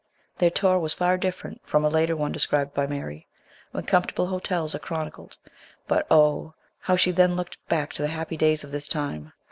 [0.39, 3.27] Their tour was far different from a later one described by Mary,
[3.69, 5.37] when comfortable hotels are chronicled;
[5.87, 6.55] but, oh!
[6.79, 9.31] how she then looked back to the happy days of this time.